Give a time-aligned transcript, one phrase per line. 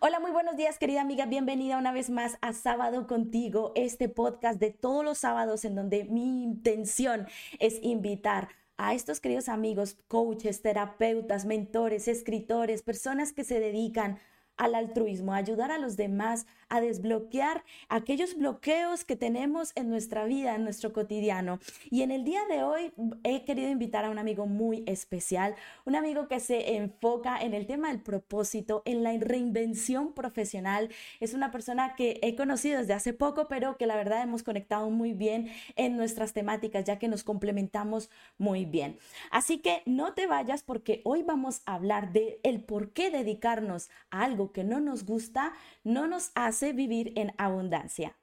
[0.00, 1.26] Hola, muy buenos días, querida amiga.
[1.26, 6.04] Bienvenida una vez más a Sábado contigo, este podcast de todos los sábados en donde
[6.04, 7.26] mi intención
[7.58, 14.20] es invitar a estos queridos amigos, coaches, terapeutas, mentores, escritores, personas que se dedican
[14.56, 20.54] al altruismo, ayudar a los demás a desbloquear aquellos bloqueos que tenemos en nuestra vida,
[20.54, 21.58] en nuestro cotidiano.
[21.90, 22.92] Y en el día de hoy
[23.24, 27.66] he querido invitar a un amigo muy especial, un amigo que se enfoca en el
[27.66, 30.90] tema del propósito, en la reinvención profesional.
[31.20, 34.90] Es una persona que he conocido desde hace poco, pero que la verdad hemos conectado
[34.90, 38.98] muy bien en nuestras temáticas, ya que nos complementamos muy bien.
[39.30, 43.90] Así que no te vayas porque hoy vamos a hablar de el por qué dedicarnos
[44.10, 45.52] a algo que no nos gusta
[45.88, 48.18] no nos hace vivir en abundancia.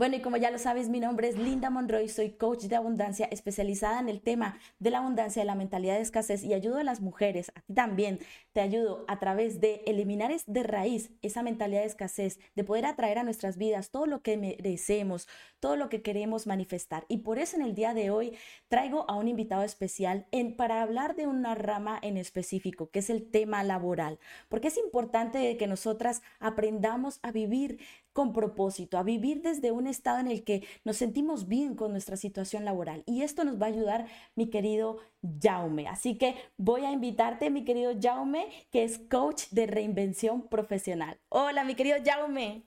[0.00, 3.28] Bueno, y como ya lo sabes, mi nombre es Linda Monroy, soy coach de abundancia
[3.30, 6.84] especializada en el tema de la abundancia, de la mentalidad de escasez y ayudo a
[6.84, 8.18] las mujeres, a ti también,
[8.54, 13.18] te ayudo a través de eliminar de raíz esa mentalidad de escasez, de poder atraer
[13.18, 15.28] a nuestras vidas todo lo que merecemos,
[15.60, 17.04] todo lo que queremos manifestar.
[17.08, 20.80] Y por eso en el día de hoy traigo a un invitado especial en, para
[20.80, 25.66] hablar de una rama en específico, que es el tema laboral, porque es importante que
[25.66, 27.80] nosotras aprendamos a vivir
[28.12, 32.16] con propósito, a vivir desde un estado en el que nos sentimos bien con nuestra
[32.16, 33.02] situación laboral.
[33.06, 34.98] Y esto nos va a ayudar mi querido
[35.42, 35.88] Jaume.
[35.88, 41.18] Así que voy a invitarte, mi querido Jaume, que es coach de reinvención profesional.
[41.28, 42.64] Hola, mi querido Jaume.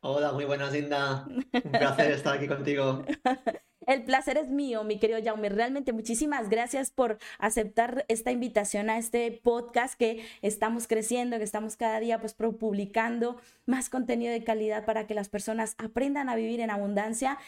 [0.00, 1.26] Hola, muy buenas, Linda.
[1.26, 3.04] Un placer estar aquí contigo.
[3.86, 5.48] El placer es mío, mi querido Jaume.
[5.48, 11.76] Realmente muchísimas gracias por aceptar esta invitación a este podcast que estamos creciendo, que estamos
[11.76, 16.60] cada día pues publicando más contenido de calidad para que las personas aprendan a vivir
[16.60, 17.38] en abundancia.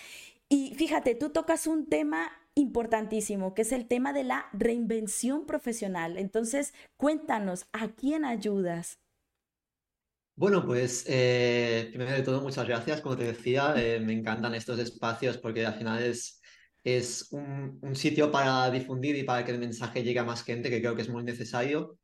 [0.48, 6.16] Y fíjate, tú tocas un tema importantísimo, que es el tema de la reinvención profesional.
[6.16, 8.98] Entonces, cuéntanos, ¿a quién ayudas?
[10.38, 13.00] Bueno, pues eh, primero de todo, muchas gracias.
[13.00, 16.42] Como te decía, eh, me encantan estos espacios porque al final es,
[16.84, 20.80] es un, sitio para difundir y para que el mensaje llegue a más gente, que
[20.80, 21.98] creo que es muy necesario.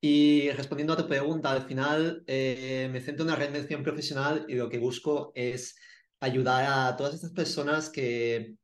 [0.00, 4.54] Y respondiendo a tu pregunta, al final eh, me centro en una reinvención profesional y
[4.54, 5.76] lo que busco es
[6.20, 8.54] ayudar a todas estas personas que,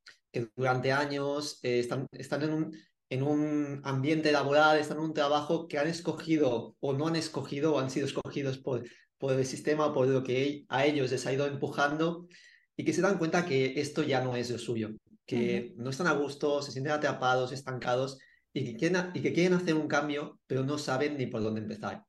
[0.57, 2.77] durante años están, están en un,
[3.11, 7.75] en un ambiente laboral, están en un trabajo que han escogido o no han escogido
[7.75, 8.85] o han sido escogidos por,
[9.19, 12.29] por el sistema, por lo que a ellos les ha ido empujando
[12.77, 14.91] y que se dan cuenta que esto ya no es lo suyo,
[15.27, 18.19] que no están a gusto, se sienten atrapados, estancados
[18.53, 21.63] y que, quieren, y que quieren hacer un cambio, pero no saben ni por dónde
[21.63, 22.05] empezar.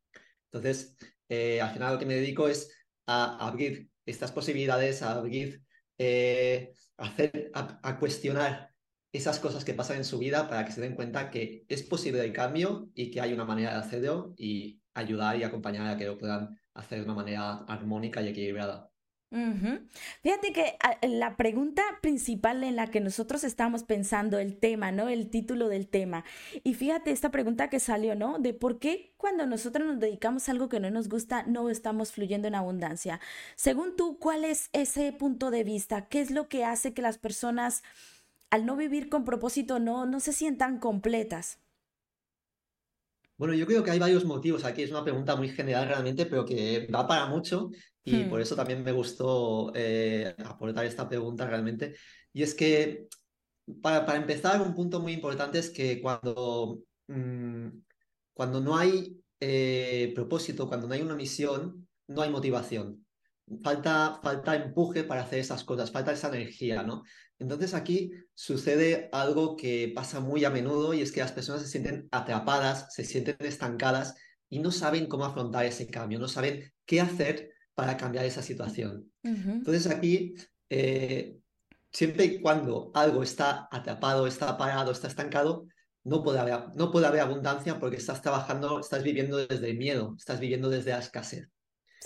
[0.51, 0.95] Entonces,
[1.29, 2.71] eh, al final lo que me dedico es
[3.07, 5.63] a abrir estas posibilidades, a abrir,
[5.97, 8.70] eh, hacer, a cuestionar
[9.11, 12.23] esas cosas que pasan en su vida para que se den cuenta que es posible
[12.23, 16.05] el cambio y que hay una manera de hacerlo y ayudar y acompañar a que
[16.05, 18.91] lo puedan hacer de una manera armónica y equilibrada.
[20.21, 25.07] Fíjate que la pregunta principal en la que nosotros estamos pensando, el tema, ¿no?
[25.07, 26.25] El título del tema.
[26.65, 28.39] Y fíjate esta pregunta que salió, ¿no?
[28.39, 32.11] De por qué cuando nosotros nos dedicamos a algo que no nos gusta, no estamos
[32.11, 33.21] fluyendo en abundancia.
[33.55, 36.09] Según tú, ¿cuál es ese punto de vista?
[36.09, 37.83] ¿Qué es lo que hace que las personas
[38.51, 41.59] al no vivir con propósito no, no se sientan completas?
[43.37, 44.83] Bueno, yo creo que hay varios motivos aquí.
[44.83, 47.71] Es una pregunta muy general realmente, pero que va para mucho
[48.03, 48.41] y por hmm.
[48.43, 51.95] eso también me gustó eh, aportar esta pregunta realmente.
[52.33, 53.07] Y es que,
[53.81, 57.67] para, para, empezar, un punto muy importante es que cuando, mm,
[58.33, 63.05] cuando no hay eh, propósito, cuando no hay una misión, no hay motivación.
[63.63, 67.03] Falta, falta empuje para hacer esas cosas, falta esa energía, ¿no?
[67.37, 71.67] Entonces aquí sucede algo que pasa muy a menudo y es que las personas se
[71.67, 74.15] sienten atrapadas, se sienten estancadas
[74.47, 79.11] y no saben cómo afrontar ese cambio, no saben qué hacer para cambiar esa situación.
[79.23, 80.35] Entonces aquí,
[80.69, 81.37] eh,
[81.91, 85.65] siempre y cuando algo está atrapado, está parado, está estancado,
[86.03, 90.15] no puede, haber, no puede haber abundancia porque estás trabajando, estás viviendo desde el miedo,
[90.17, 91.47] estás viviendo desde la escasez.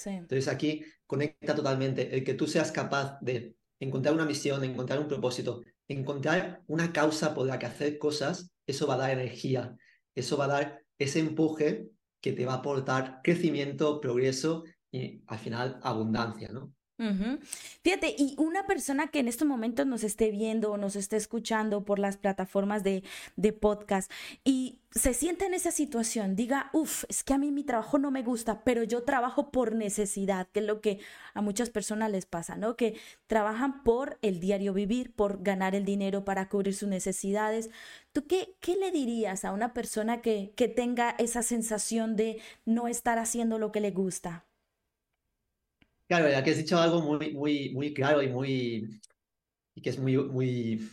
[0.06, 5.08] Entonces aquí conecta totalmente el que tú seas capaz de encontrar una misión, encontrar un
[5.08, 9.76] propósito, encontrar una causa por la que hacer cosas, eso va a dar energía,
[10.16, 11.88] eso va a dar ese empuje
[12.22, 16.74] que te va a aportar crecimiento, progreso y al final abundancia, ¿no?
[16.98, 21.84] Fíjate, y una persona que en estos momentos nos esté viendo o nos esté escuchando
[21.84, 23.04] por las plataformas de,
[23.36, 24.10] de podcast
[24.46, 28.12] y se sienta en esa situación, diga, uff, es que a mí mi trabajo no
[28.12, 31.00] me gusta, pero yo trabajo por necesidad, que es lo que
[31.34, 32.78] a muchas personas les pasa, ¿no?
[32.78, 32.98] Que
[33.28, 37.70] trabajan por el diario vivir, por ganar el dinero para cubrir sus necesidades.
[38.14, 42.88] ¿Tú qué, qué le dirías a una persona que, que tenga esa sensación de no
[42.88, 44.46] estar haciendo lo que le gusta?
[46.08, 49.02] Claro, ya que has dicho algo muy, muy, muy claro y muy
[49.76, 50.90] y que es muy, muy,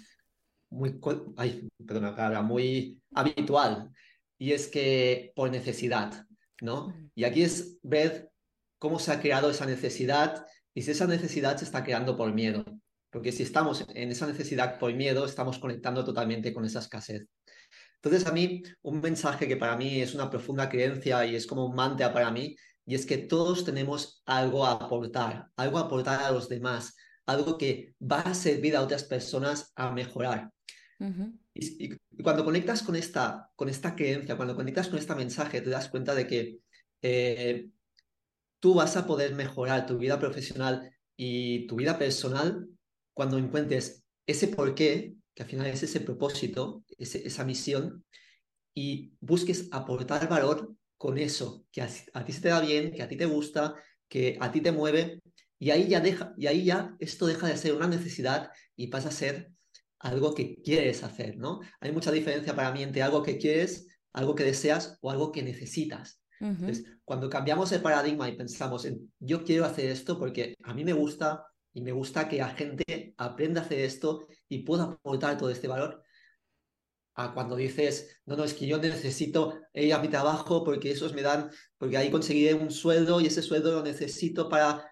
[0.71, 1.01] muy,
[1.37, 3.91] ay, perdona, muy habitual.
[4.39, 6.27] Y es que por necesidad,
[6.61, 6.93] ¿no?
[7.15, 8.31] Y aquí es ver
[8.79, 10.45] cómo se ha creado esa necesidad
[10.75, 12.65] y si esa necesidad se está creando por miedo.
[13.11, 17.27] Porque si estamos en esa necesidad por miedo, estamos conectando totalmente con esa escasez.
[17.97, 21.67] Entonces, a mí, un mensaje que para mí es una profunda creencia y es como
[21.67, 22.57] un mantra para mí,
[22.93, 26.95] y es que todos tenemos algo a aportar, algo a aportar a los demás,
[27.25, 30.53] algo que va a servir a otras personas a mejorar.
[31.55, 35.89] y, cuando conectas con esta, con esta creencia, cuando conectas con este mensaje, te das
[35.89, 36.59] cuenta de que
[37.01, 37.71] eh,
[38.61, 42.69] tú vas a poder mejorar tu vida profesional y tu vida personal
[43.15, 48.05] cuando encuentres ese porqué, que al final es ese propósito, esa misión,
[48.75, 51.89] y busques aportar valor con eso, que a,
[52.25, 53.75] ti se te da bien, que a ti te gusta,
[54.09, 55.21] que a ti te mueve,
[55.59, 59.09] y ahí ya deja, y ahí ya esto deja de ser una necesidad y pasa
[59.09, 59.51] a ser
[59.99, 61.59] algo que quieres hacer, ¿no?
[61.81, 65.43] Hay mucha diferencia para mí entre algo que quieres, algo que deseas o algo que
[65.43, 66.23] necesitas.
[66.39, 70.85] Entonces, cuando cambiamos el paradigma y pensamos en yo quiero hacer esto porque a mí
[70.85, 75.37] me gusta y me gusta que la gente aprenda a hacer esto y pueda aportar
[75.37, 76.05] todo este valor,
[77.15, 81.15] a cuando dices, no, no, es que yo necesito ir a mi trabajo porque esos
[81.15, 84.89] me dan, porque ahí conseguiré un sueldo y ese sueldo lo necesito para...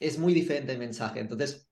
[0.00, 1.20] Es muy diferente el mensaje.
[1.20, 1.68] Entonces,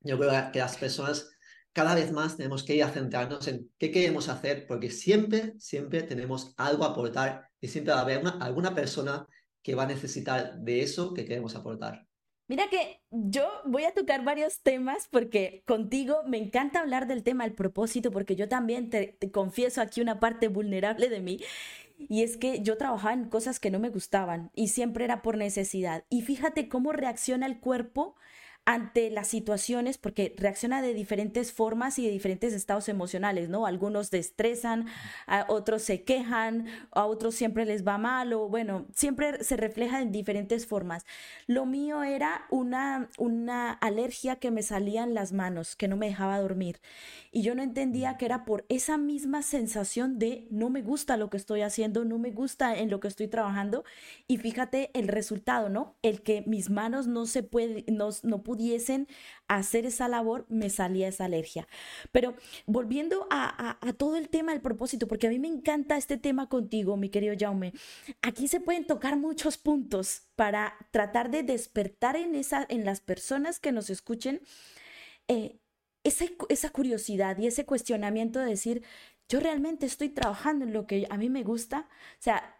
[0.00, 1.28] yo creo que las personas
[1.72, 6.02] cada vez más tenemos que ir a centrarnos en qué queremos hacer, porque siempre, siempre
[6.02, 9.26] tenemos algo a aportar y siempre va a haber alguna persona
[9.60, 12.06] que va a necesitar de eso que queremos aportar.
[12.46, 17.44] Mira que yo voy a tocar varios temas porque contigo me encanta hablar del tema
[17.44, 21.40] del propósito porque yo también te, confieso aquí una parte vulnerable de mí
[21.96, 25.38] y es que yo trabajaba en cosas que no me gustaban y siempre era por
[25.38, 26.04] necesidad.
[26.10, 28.14] Y fíjate cómo reacciona el cuerpo
[28.66, 33.66] ante las situaciones, porque reacciona de diferentes formas y de diferentes estados emocionales, ¿no?
[33.66, 34.86] Algunos estresan,
[35.26, 40.00] a otros se quejan, a otros siempre les va mal, o bueno, siempre se refleja
[40.00, 41.04] en diferentes formas.
[41.46, 46.06] Lo mío era una, una alergia que me salía en las manos, que no me
[46.06, 46.80] dejaba dormir.
[47.32, 51.30] Y yo no entendía que era por esa misma sensación de no me gusta lo
[51.30, 53.84] que estoy haciendo, no me gusta en lo que estoy trabajando.
[54.26, 55.96] Y fíjate el resultado, ¿no?
[56.02, 59.08] El que mis manos no se pueden, no, no pudiesen
[59.48, 61.66] hacer esa labor, me salía esa alergia.
[62.12, 62.36] Pero
[62.66, 66.96] volviendo a, todo el tema del propósito, porque a mí me encanta este tema contigo,
[66.96, 67.72] mi querido Jaume,
[68.22, 73.58] aquí se pueden tocar muchos puntos para tratar de despertar en, esa, en las personas
[73.58, 74.40] que nos escuchen
[75.26, 75.58] eh,
[76.04, 78.84] esa, esa curiosidad y ese cuestionamiento de decir,
[79.28, 81.88] yo realmente estoy trabajando en lo que a mí me gusta.
[81.90, 82.56] O sea,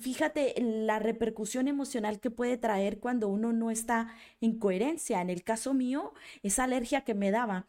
[0.00, 5.20] fíjate la repercusión emocional que puede traer cuando uno no está en coherencia.
[5.20, 7.66] En el caso mío, esa alergia que me daba.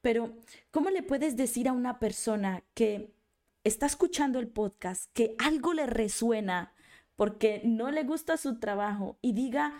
[0.00, 0.34] Pero,
[0.70, 3.10] ¿cómo le puedes decir a una persona que
[3.64, 6.72] está escuchando el podcast, que algo le resuena
[7.16, 9.74] porque no le gusta su trabajo y diga,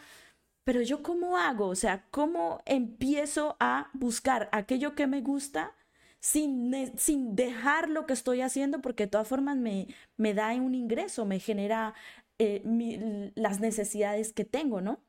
[0.64, 5.74] pero yo cómo hago, o sea, cómo empiezo a buscar aquello que me gusta
[6.20, 10.74] sin, sin dejar lo que estoy haciendo, porque de todas formas me, me da un
[10.74, 11.94] ingreso, me genera
[12.38, 12.62] eh,
[13.34, 15.02] las necesidades que tengo, ¿no?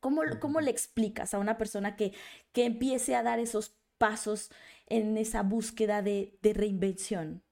[0.00, 2.12] ¿Cómo, ¿Cómo, le explicas a una persona que,
[2.52, 4.50] que empiece a dar esos pasos
[4.86, 7.42] en esa búsqueda de, de reinvención?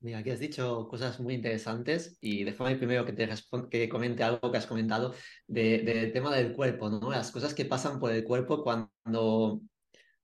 [0.00, 3.28] Mira, aquí has dicho cosas muy interesantes y déjame primero que te
[3.70, 5.14] que comente algo que has comentado
[5.48, 7.10] del tema del cuerpo, ¿no?
[7.10, 9.62] Las cosas que pasan por el cuerpo cuando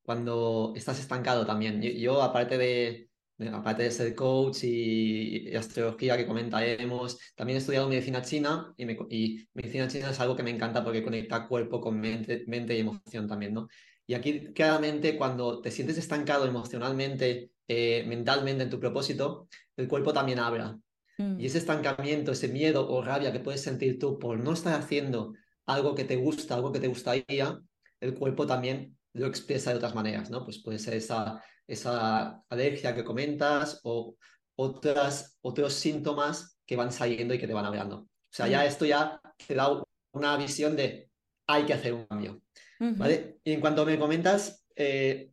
[0.02, 1.80] cuando estás estancado también.
[1.82, 3.08] Yo, aparte de,
[3.52, 9.48] aparte de ser coach y, astrología que comentaremos, también he estudiado medicina china y, y,
[9.54, 13.28] medicina china es algo que me encanta porque conecta cuerpo con mente, mente y emoción
[13.28, 13.68] también, ¿no?
[14.06, 20.12] Y aquí claramente cuando te sientes estancado emocionalmente, eh, mentalmente en tu propósito, el cuerpo
[20.12, 20.78] también habla.
[21.18, 21.40] Mm.
[21.40, 25.34] Y ese estancamiento, ese miedo o rabia que puedes sentir tú por no estar haciendo
[25.66, 27.60] algo que te gusta, algo que te gustaría,
[28.00, 30.44] el cuerpo también lo expresa de otras maneras, ¿no?
[30.44, 34.16] Pues puede ser esa, esa alergia que comentas o
[34.56, 37.96] otras, otros síntomas que van saliendo y que te van hablando.
[37.96, 41.10] O sea, ya esto ya te da una visión de
[41.46, 42.42] hay que hacer un cambio.
[42.78, 43.38] ¿vale?
[43.44, 45.30] Y en cuanto me comentas eh,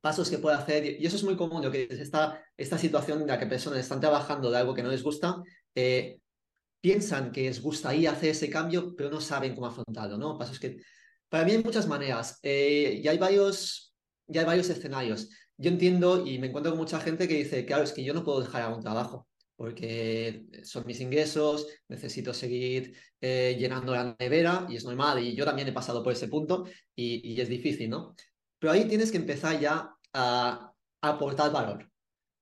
[0.00, 3.20] pasos que puede hacer, y eso es muy común, lo que es esta, esta situación
[3.20, 5.42] en la que personas están trabajando de algo que no les gusta,
[5.74, 6.18] eh,
[6.80, 10.36] piensan que les gustaría hacer ese cambio, pero no saben cómo afrontarlo, ¿no?
[10.36, 10.78] Pasos que,
[11.32, 13.94] para mí hay muchas maneras, eh, y hay varios,
[14.26, 15.30] ya hay varios escenarios.
[15.56, 18.22] Yo entiendo y me encuentro con mucha gente que dice, claro, es que yo no
[18.22, 24.76] puedo dejar algún trabajo porque son mis ingresos, necesito seguir eh, llenando la nevera y
[24.76, 28.14] es normal y yo también he pasado por ese punto y, es difícil, ¿no?
[28.58, 30.70] Pero ahí tienes que empezar ya a,
[31.00, 31.90] aportar valor,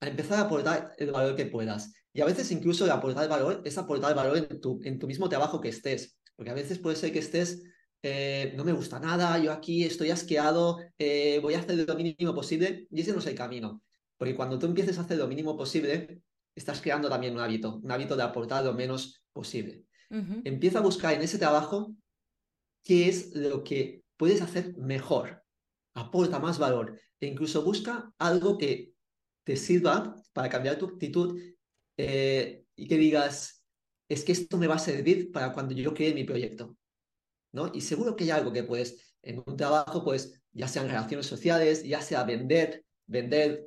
[0.01, 1.93] a empezar a aportar el valor que puedas.
[2.13, 5.61] Y a veces incluso aportar valor es aportar valor en tu, en tu mismo trabajo
[5.61, 7.63] que estés, porque a veces puede ser que estés
[8.03, 12.35] eh, no me gusta nada, yo aquí estoy asqueado, eh, voy a hacer lo mínimo
[12.35, 13.83] posible y ese no es el camino.
[14.17, 16.23] Porque cuando tú empieces a hacer lo mínimo posible,
[16.55, 19.85] estás creando también un hábito, un hábito de aportar lo menos posible.
[20.11, 21.95] Empieza a buscar en ese trabajo
[22.83, 25.45] qué es lo que puedes hacer mejor,
[25.95, 28.93] aporta más valor e incluso busca algo que
[29.45, 31.41] te sirva para cambiar tu actitud
[31.97, 33.65] eh, y que digas,
[34.09, 36.77] es que esto me va a servir para cuando yo cree mi proyecto.
[37.53, 37.71] ¿No?
[37.75, 41.83] Y seguro que hay algo que puedes, en un trabajo, pues ya sean relaciones sociales,
[41.85, 43.67] ya sea vender, vender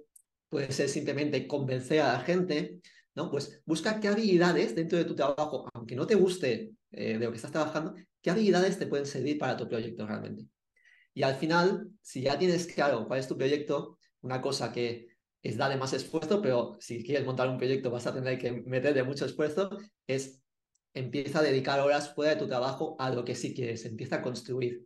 [0.49, 2.79] puede ser simplemente convencer a la gente,
[3.15, 3.31] ¿no?
[3.31, 7.31] Pues busca qué habilidades dentro de tu trabajo, aunque no te guste eh, de lo
[7.31, 10.45] que estás trabajando, qué habilidades te pueden servir para tu proyecto realmente.
[11.13, 15.07] Y al final, si ya tienes claro cuál es tu proyecto, una cosa que
[15.41, 19.03] es darle más esfuerzo, pero si quieres montar un proyecto vas a tener que meterle
[19.03, 19.69] mucho esfuerzo,
[20.07, 20.42] es
[20.93, 24.21] empieza a dedicar horas fuera de tu trabajo a lo que sí quieres, empieza a
[24.21, 24.85] construir.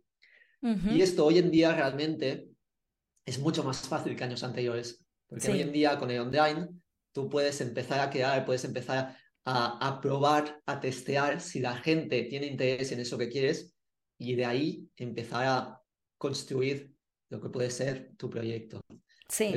[0.60, 2.48] Y esto hoy en día realmente
[3.24, 5.04] es mucho más fácil que años anteriores.
[5.28, 6.68] Porque hoy en día con el online
[7.12, 12.24] tú puedes empezar a crear, puedes empezar a, a, probar, a testear si la gente
[12.24, 13.72] tiene interés en eso que quieres
[14.18, 15.80] y de ahí empezar a
[16.18, 16.92] construir
[17.30, 18.80] lo que puede ser tu proyecto.
[19.28, 19.54] Sí.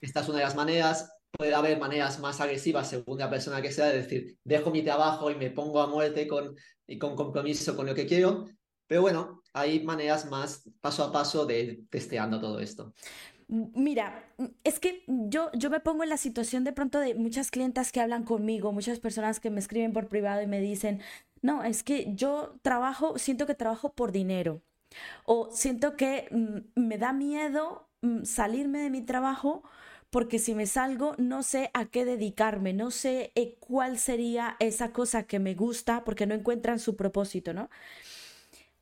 [0.00, 1.12] esta es una de las maneras.
[1.30, 5.30] Puede haber maneras más agresivas según la persona que sea, de decir, dejo mi trabajo
[5.30, 6.56] y me pongo a muerte con,
[6.86, 8.46] y con compromiso con lo que quiero.
[8.86, 12.94] Pero bueno, hay maneras más paso a paso de testeando todo esto.
[13.48, 14.30] Mira,
[14.62, 18.00] es que yo, yo me pongo en la situación de pronto de muchas clientas que
[18.00, 21.00] hablan conmigo, muchas personas que me escriben por privado y me dicen,
[21.40, 24.60] no, es que yo trabajo, siento que trabajo por dinero
[25.24, 29.62] o siento que mm, me da miedo mm, salirme de mi trabajo
[30.10, 34.92] porque si me salgo no sé a qué dedicarme, no sé eh, cuál sería esa
[34.92, 37.68] cosa que me gusta porque no encuentran su propósito, ¿no?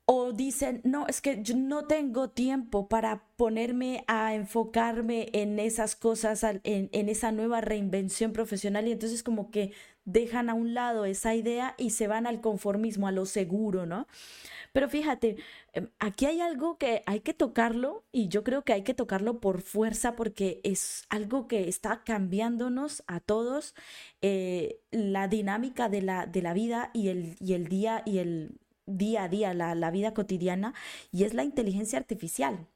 [0.08, 5.96] o dicen, no, es que yo no tengo tiempo para ponerme a enfocarme en esas
[5.96, 6.60] cosas, en,
[6.92, 9.72] en, esa nueva reinvención profesional y entonces como que
[10.04, 14.06] dejan a un lado esa idea y se van al conformismo, a lo seguro, ¿no?
[14.76, 15.36] Pero fíjate,
[15.72, 19.40] em, aquí hay algo que hay que tocarlo y yo creo que hay que tocarlo
[19.40, 23.74] por fuerza porque es algo que está cambiándonos a todos
[24.20, 28.60] eh, la dinámica de la, de la vida y el, y el día y el
[28.84, 30.74] día a día, la, vida cotidiana,
[31.10, 32.68] y es la inteligencia artificial.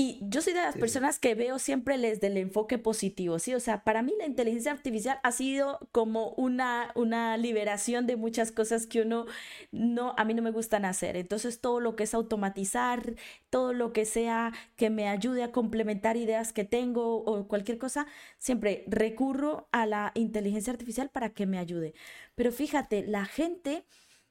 [0.00, 3.56] Y yo soy de las personas que veo siempre desde el enfoque positivo, ¿sí?
[3.56, 8.52] O sea, para mí la inteligencia artificial ha sido como una, una liberación de muchas
[8.52, 9.26] cosas que uno
[9.72, 11.16] no, a mí no me gustan hacer.
[11.16, 13.16] Entonces, todo lo que es automatizar,
[13.50, 18.06] todo lo que sea que me ayude a complementar ideas que tengo o cualquier cosa,
[18.38, 21.92] siempre recurro a la inteligencia artificial para que me ayude.
[22.36, 23.84] Pero fíjate, la gente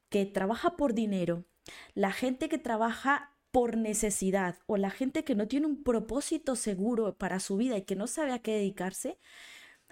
[0.07, 1.43] que trabaja por dinero,
[1.93, 7.17] la gente que trabaja por necesidad o la gente que no tiene un propósito seguro
[7.17, 9.19] para su vida y que no sabe a qué dedicarse,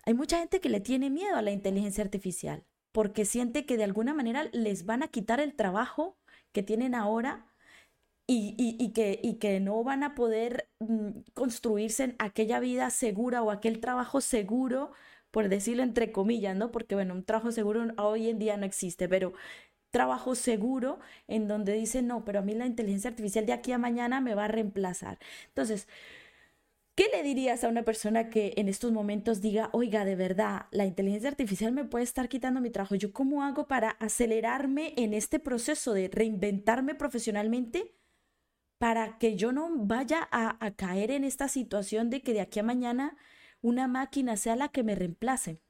[0.06, 3.84] hay mucha gente que le tiene miedo a la inteligencia artificial porque siente que de
[3.84, 6.18] alguna manera les van a quitar el trabajo
[6.54, 7.46] que tienen ahora
[8.28, 13.44] y, y, que, y que no van a poder mm, construirse en aquella vida segura
[13.44, 14.92] o aquel trabajo seguro,
[15.32, 16.72] por decirlo entre comillas, ¿no?
[16.72, 19.34] Porque bueno, un trabajo seguro hoy en día no existe, pero
[19.92, 23.78] trabajo seguro en donde dice, no, pero a mí la inteligencia artificial de aquí a
[23.78, 25.20] mañana me va a reemplazar.
[25.48, 25.88] Entonces,
[26.96, 30.86] ¿qué le dirías a una persona que en estos momentos diga, oiga, de verdad, la
[30.86, 32.96] inteligencia artificial me puede estar quitando mi trabajo?
[32.96, 37.96] ¿Yo cómo hago para acelerarme en este proceso de reinventarme profesionalmente?
[38.78, 42.60] para que yo no vaya a, a caer en esta situación de que de aquí
[42.60, 43.18] a mañana
[43.62, 45.62] una máquina sea la que me reemplace.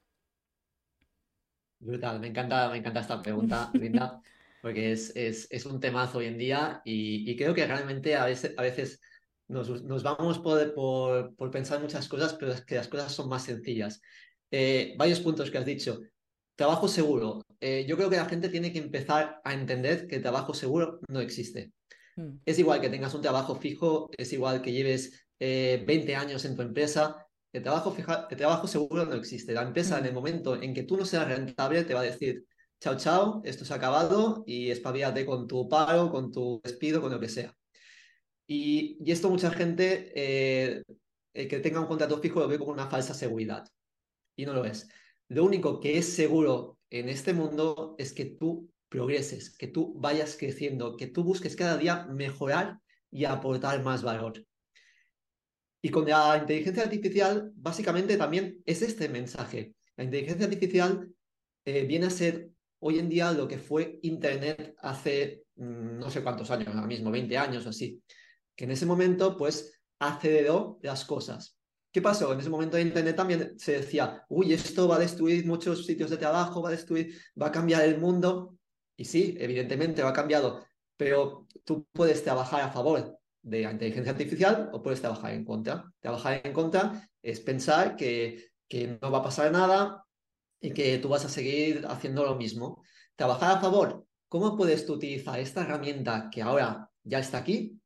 [1.78, 4.20] Brutal, me encanta, me encanta esta pregunta, Linda,
[4.62, 8.24] porque es, es, es un temazo hoy en día y, y, creo que realmente a
[8.24, 9.00] veces, a veces
[9.48, 13.28] nos, nos vamos por, por, por, pensar muchas cosas, pero es que las cosas son
[13.28, 14.00] más sencillas.
[14.50, 16.00] Eh, varios puntos que has dicho.
[16.56, 17.42] trabajo seguro.
[17.60, 21.00] Eh, yo creo que la gente tiene que empezar a entender que el trabajo seguro
[21.08, 21.72] no existe.
[22.16, 22.38] Mm.
[22.44, 26.56] Es igual que tengas un trabajo fijo, es igual que lleves 20 eh, años en
[26.56, 27.25] tu empresa.
[27.56, 29.54] El trabajo, fija, el trabajo seguro no existe.
[29.54, 30.06] La empresa, en mm.
[30.08, 32.44] el momento en que tú no seas rentable, te va a decir,
[32.80, 37.12] chao, chao, esto se ha acabado y espabilate con tu paro, con tu despido, con
[37.12, 37.56] lo que sea.
[38.46, 40.84] Y, y esto mucha gente eh,
[41.32, 43.66] que tenga un contrato fijo lo ve como una falsa seguridad.
[44.36, 44.90] Y no lo es.
[45.28, 50.36] Lo único que es seguro en este mundo es que tú progreses, que tú vayas
[50.38, 54.44] creciendo, que tú busques cada día mejorar y aportar más valor.
[55.82, 59.74] Y con la inteligencia artificial, básicamente también es este mensaje.
[59.96, 61.08] La inteligencia artificial
[61.64, 66.22] eh, viene a ser hoy en día lo que fue Internet hace mm, no sé
[66.22, 68.02] cuántos años, ahora mismo, 20 años o así,
[68.54, 71.56] que en ese momento pues aceleró las cosas.
[71.92, 72.32] ¿Qué pasó?
[72.32, 76.10] En ese momento de Internet también se decía, uy, esto va a destruir muchos sitios
[76.10, 78.58] de trabajo, va a destruir, va a cambiar el mundo.
[78.96, 80.66] Y sí, evidentemente va a cambiado,
[80.96, 85.92] pero tú puedes trabajar a favor de la inteligencia artificial o puedes trabajar en contra.
[86.00, 90.04] Trabajar en contra es pensar que, que no va a pasar nada
[90.60, 92.82] y que tú vas a seguir haciendo lo mismo.
[93.14, 97.78] Trabajar a favor, ¿cómo puedes tú utilizar esta herramienta que ahora ya está aquí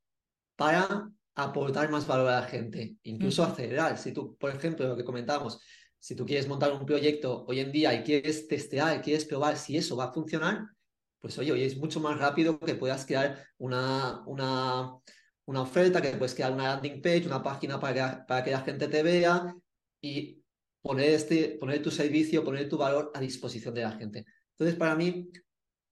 [0.56, 3.98] para aportar más valor a la gente, incluso acelerar.
[3.98, 5.60] Si tú, por ejemplo, lo que comentábamos,
[5.98, 9.76] si tú quieres montar un proyecto hoy en día y quieres testear, quieres probar si
[9.76, 10.66] eso va a funcionar,
[11.20, 14.90] pues oye, hoy es mucho más rápido que puedas crear una, una,
[15.50, 18.60] una oferta, que puedes crear una landing page, una página para que, para que la
[18.60, 19.52] gente te vea
[20.00, 20.40] y
[20.80, 24.24] poner, este, poner tu servicio, poner tu valor a disposición de la gente.
[24.52, 25.28] Entonces, para mí,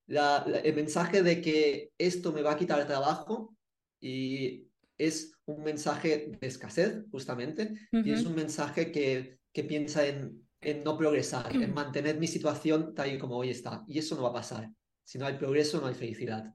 [0.06, 3.56] el mensaje de que esto me va a quitar el trabajo
[4.00, 10.46] y es un mensaje de escasez, justamente, y es un mensaje que, que piensa en,
[10.60, 13.84] en, no progresar, en mantener mi situación tal y como hoy está.
[13.88, 14.70] Y eso no va a pasar.
[15.02, 16.54] Si no hay progreso, no hay felicidad.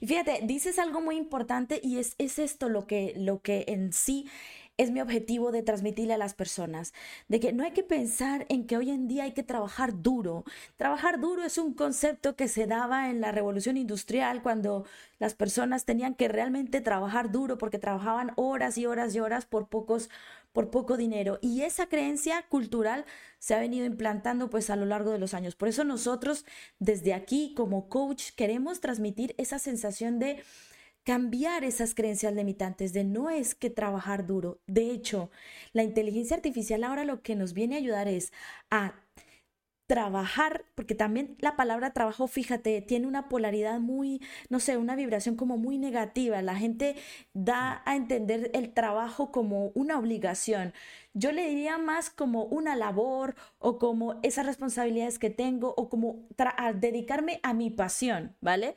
[0.00, 3.92] Y fíjate, dices algo muy importante y es, es esto lo que, lo que en
[3.92, 4.26] sí
[4.78, 6.92] es mi objetivo de transmitirle a las personas,
[7.28, 10.44] de que no hay que pensar en que hoy en día hay que trabajar duro.
[10.76, 14.86] Trabajar duro es un concepto que se daba en la revolución industrial cuando
[15.18, 19.68] las personas tenían que realmente trabajar duro porque trabajaban horas y horas y horas por
[19.68, 20.08] pocos
[20.52, 23.04] por poco dinero y esa creencia cultural
[23.38, 25.56] se ha venido implantando pues a lo largo de los años.
[25.56, 26.44] Por eso nosotros
[26.78, 30.42] desde aquí como coach queremos transmitir esa sensación de
[31.04, 34.60] cambiar esas creencias limitantes de no es que trabajar duro.
[34.66, 35.30] De hecho,
[35.72, 38.32] la inteligencia artificial ahora lo que nos viene a ayudar es
[38.70, 39.01] a
[39.92, 45.36] trabajar, porque también la palabra trabajo, fíjate, tiene una polaridad muy, no sé, una vibración
[45.36, 46.40] como muy negativa.
[46.40, 46.96] La gente
[47.34, 50.72] da a entender el trabajo como una obligación.
[51.12, 56.26] Yo le diría más como una labor o como esas responsabilidades que tengo o como
[56.76, 58.76] dedicarme a mi pasión, ¿vale?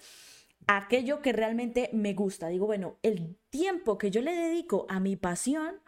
[0.67, 2.49] aquello que realmente me gusta.
[2.49, 5.80] Digo, bueno, el tiempo que yo le dedico a mi pasión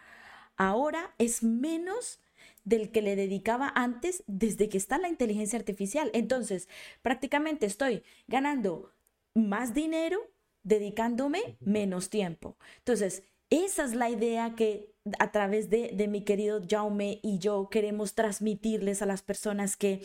[0.55, 2.21] ahora es menos
[2.67, 6.11] del que le dedicaba antes desde que está la inteligencia artificial.
[6.13, 6.67] Entonces,
[7.01, 8.91] prácticamente estoy ganando
[9.33, 10.19] más dinero
[10.63, 12.57] dedicándome menos tiempo.
[12.79, 17.69] Entonces, esa es la idea que a través de, de mi querido Jaume y yo
[17.69, 20.01] queremos transmitirles a las personas que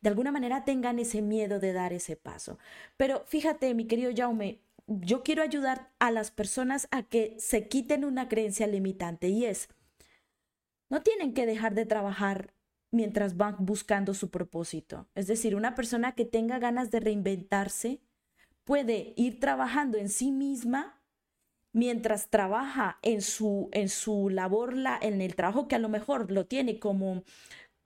[0.00, 2.58] de alguna manera tengan ese miedo de dar ese paso.
[2.96, 8.04] Pero fíjate, mi querido Jaume, yo quiero ayudar a las personas a que se quiten
[8.04, 9.68] una creencia limitante y es,
[10.92, 12.52] no tienen que dejar de trabajar
[12.90, 15.08] mientras van buscando su propósito.
[15.14, 18.02] Es decir, una persona que tenga ganas de reinventarse
[18.64, 21.02] puede ir trabajando en sí misma
[21.72, 26.30] mientras trabaja en su, en su labor, la, en el trabajo que a lo mejor
[26.30, 27.24] lo tiene como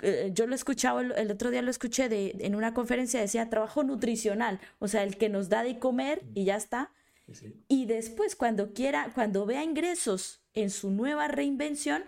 [0.02, 3.48] eh, yo lo he escuchado, el, otro día lo escuché de, en una conferencia, decía
[3.48, 6.90] trabajo nutricional, o sea, el que nos da de comer y ya está.
[7.68, 12.04] Y después, cuando quiera, cuando vea ingresos en su nueva reinvención,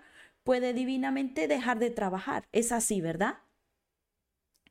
[0.48, 2.48] puede divinamente dejar de trabajar.
[2.52, 3.34] Es así, ¿verdad?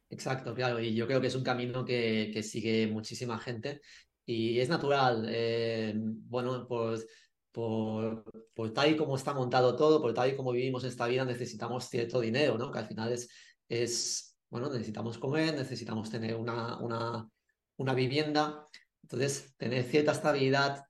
[0.09, 3.81] Exacto, claro, y yo creo que es un camino que, que sigue muchísima gente
[4.25, 5.27] y es natural.
[5.29, 7.05] Eh, bueno, pues
[7.51, 8.23] por,
[8.55, 11.87] por tal y como está montado todo, por tal y como vivimos esta vida, necesitamos
[11.87, 12.71] cierto dinero, ¿no?
[12.71, 13.29] Que al final es,
[13.69, 17.29] es bueno, necesitamos comer, necesitamos tener una, una,
[17.75, 18.65] una vivienda.
[19.03, 20.83] Entonces, tener cierta estabilidad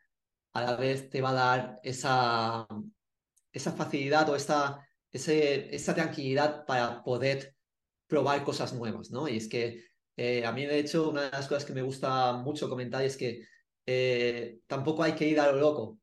[0.53, 2.65] a la vez te va a dar esa,
[3.57, 7.55] esa facilidad o ese, esa tranquilidad para poder
[8.07, 9.27] probar cosas nuevas, ¿no?
[9.27, 9.83] Y es que
[10.15, 13.17] eh, a mí, de hecho, una de las cosas que me gusta mucho comentar es
[13.17, 13.45] que
[13.85, 15.99] eh, tampoco hay que ir a lo loco.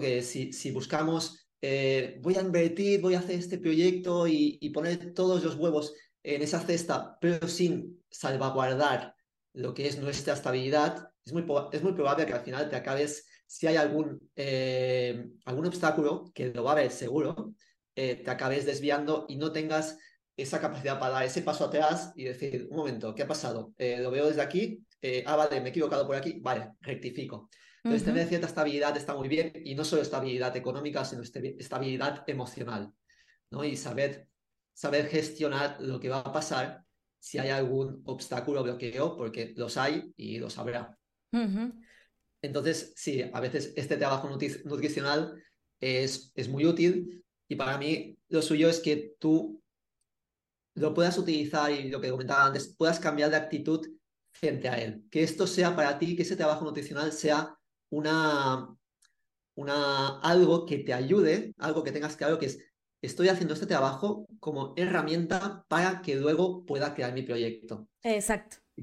[0.00, 5.14] Que si, si buscamos, eh, voy a invertir, voy a hacer este proyecto y, poner
[5.14, 9.14] todos los huevos en esa cesta, pero sin salvaguardar
[9.54, 13.26] lo que es nuestra estabilidad, es muy, es muy probable que al final te acabes,
[13.48, 17.54] si hay algún, eh, algún obstáculo, que lo va a haber seguro,
[17.96, 19.98] eh, te acabes desviando y no tengas
[20.36, 23.72] esa capacidad para dar ese paso atrás y decir, un momento, ¿qué ha pasado?
[23.78, 24.84] Eh, lo veo desde aquí,
[25.24, 27.48] ah, vale, me he equivocado por aquí, vale, rectifico.
[27.82, 32.92] Entonces, tener cierta estabilidad está muy bien y no solo estabilidad económica, sino estabilidad emocional,
[33.50, 33.64] ¿no?
[33.64, 34.28] Y saber,
[34.74, 36.84] saber gestionar lo que va a pasar
[37.18, 40.98] si hay algún obstáculo o bloqueo, porque los hay y los habrá.
[42.42, 45.42] Entonces, sí, a veces este trabajo nutricional
[45.80, 49.62] es, es muy útil y para mí lo suyo es que tú
[50.74, 53.86] lo puedas utilizar y lo que comentaba antes, puedas cambiar de actitud
[54.30, 55.04] frente a él.
[55.10, 57.56] Que esto sea para ti, que ese trabajo nutricional sea
[57.90, 58.68] una,
[59.56, 62.58] una, algo que te ayude, algo que tengas claro que es,
[63.02, 67.88] estoy haciendo este trabajo como herramienta para que luego pueda crear mi proyecto.
[68.02, 68.58] Exacto.
[68.76, 68.82] Y,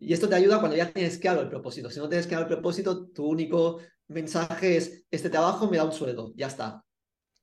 [0.00, 1.90] esto te ayuda cuando ya tienes claro el propósito.
[1.90, 5.92] Si no tienes claro el propósito, tu único mensaje es, este trabajo me da un
[5.92, 6.84] sueldo, ya está.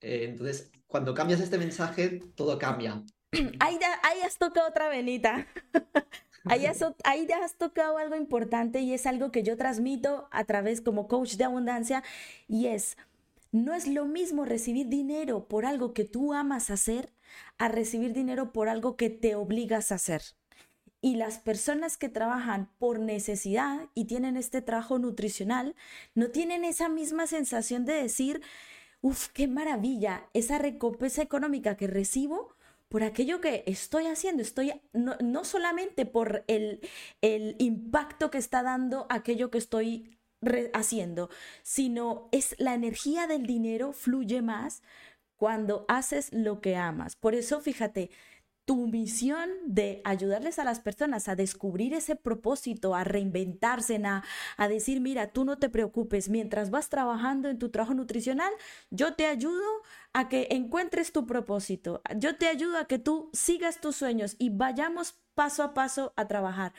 [0.02, 3.04] Eh, entonces, cuando cambias este mensaje, todo cambia.
[3.60, 5.48] Ahí, ahí has tocado otra venita.
[6.48, 6.68] Ahí
[7.04, 11.38] ahí has tocado algo importante y es algo que yo transmito a través como coach
[11.38, 12.04] de abundancia
[12.48, 12.98] y es,
[13.52, 17.12] no es lo mismo recibir dinero por algo que tú amas hacer
[17.58, 20.22] a recibir dinero por algo que te obligas a hacer.
[21.06, 25.76] Y las personas que trabajan por necesidad y tienen este trabajo nutricional,
[26.16, 28.42] no tienen esa misma sensación de decir,
[29.02, 32.56] uff, qué maravilla, esa recompensa económica que recibo
[32.90, 36.82] por aquello que estoy haciendo, estoy no, solamente por el,
[37.22, 40.18] el, impacto que está dando aquello que estoy
[40.74, 41.30] haciendo,
[41.62, 44.82] sino es la energía del dinero fluye más
[45.36, 47.16] cuando haces lo que amas.
[47.16, 48.10] Por eso, fíjate,
[48.66, 54.24] tu misión de ayudarles a las personas a descubrir ese propósito, a reinventarse, a,
[54.58, 58.52] a, decir, mira, tú no te preocupes, mientras vas trabajando en tu trabajo nutricional,
[58.90, 59.64] yo te ayudo
[60.14, 64.50] a que encuentres tu propósito, yo te ayudo a que tú sigas tus sueños y
[64.50, 66.74] vayamos paso a paso a trabajar.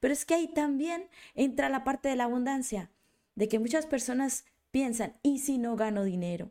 [0.00, 2.90] Pero es que ahí también entra la parte de la abundancia,
[3.36, 6.50] de que muchas personas piensan, ¿y si no gano dinero?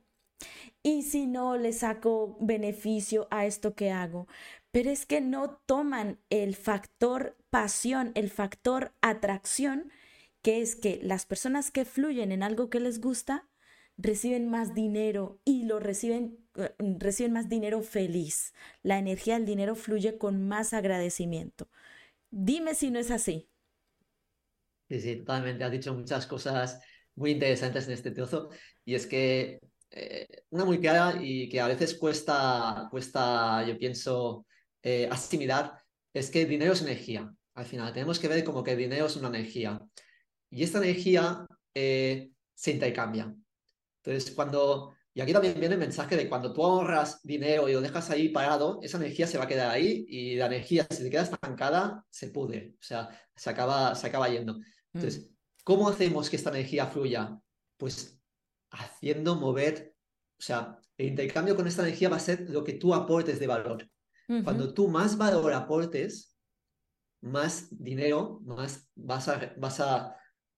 [0.84, 4.28] ¿Y si no le saco beneficio a esto que hago?
[4.72, 9.92] Pero es que no toman el factor pasión, el factor atracción,
[10.42, 13.48] que es que las personas que fluyen en algo que les gusta
[13.98, 18.54] reciben más dinero y lo reciben, eh, reciben más dinero feliz.
[18.84, 21.70] La energía del dinero fluye con más agradecimiento.
[22.32, 23.50] Dime si no es así.
[24.90, 25.64] Sí, sí, totalmente.
[25.64, 26.80] Has dicho muchas cosas
[27.16, 28.50] muy interesantes en este trozo.
[28.86, 29.60] Y es que
[29.92, 34.46] eh, una muy clara y que a veces cuesta, cuesta, yo pienso,
[34.90, 35.78] eh, asimilar
[36.14, 37.30] es que el dinero es energía.
[37.56, 39.82] Al final, tenemos que ver como que el dinero es una energía.
[40.50, 43.36] Y esta energía eh, se intercambia.
[44.02, 47.82] Entonces, cuando, y aquí también viene el mensaje de cuando tú ahorras dinero y lo
[47.82, 51.10] dejas ahí parado, esa energía se va a quedar ahí y la energía, si se
[51.10, 54.54] queda estancada, se pudre, o sea, se acaba, se acaba yendo.
[54.54, 54.64] Mm.
[54.94, 55.34] Entonces,
[55.66, 57.38] ¿cómo hacemos que esta energía fluya?
[57.76, 58.22] Pues
[58.72, 59.94] haciendo mover,
[60.40, 63.48] o sea, el intercambio con esta energía va a ser lo que tú aportes de
[63.48, 63.90] valor.
[64.44, 66.38] Cuando tú más valor aportes,
[67.22, 70.16] más dinero más vas a, vas a